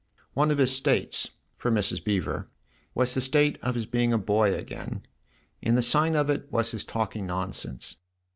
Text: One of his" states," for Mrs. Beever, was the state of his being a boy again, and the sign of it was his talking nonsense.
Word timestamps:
One 0.33 0.49
of 0.49 0.57
his" 0.57 0.75
states," 0.75 1.29
for 1.55 1.69
Mrs. 1.69 2.03
Beever, 2.03 2.49
was 2.95 3.13
the 3.13 3.21
state 3.21 3.59
of 3.61 3.75
his 3.75 3.85
being 3.85 4.11
a 4.11 4.17
boy 4.17 4.55
again, 4.55 5.03
and 5.61 5.77
the 5.77 5.83
sign 5.83 6.15
of 6.15 6.27
it 6.27 6.51
was 6.51 6.71
his 6.71 6.83
talking 6.83 7.27
nonsense. 7.27 7.97